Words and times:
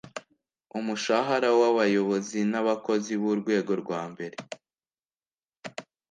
Umushahara 0.77 1.49
w 1.59 1.61
abayobozi 1.69 2.39
n 2.51 2.53
abakozi 2.61 3.11
b 3.21 3.23
Urwego 3.31 3.71
rwambere 3.81 4.37